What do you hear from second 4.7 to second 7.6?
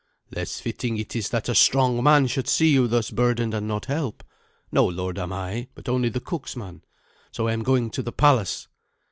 No lord am I, but only the cook's man. So I